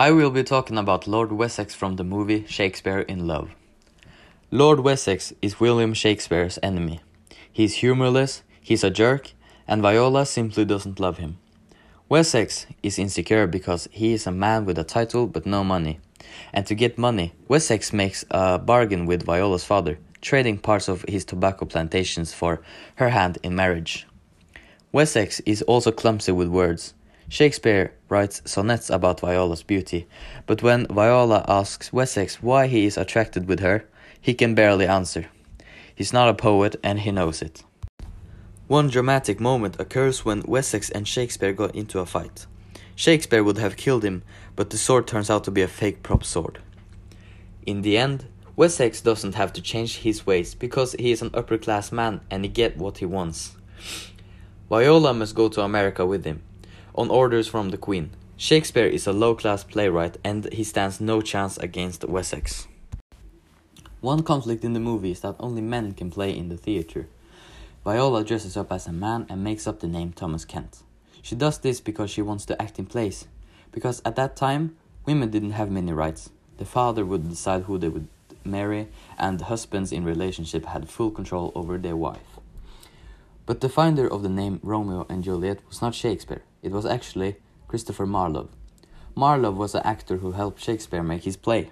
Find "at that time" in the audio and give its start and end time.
74.04-74.76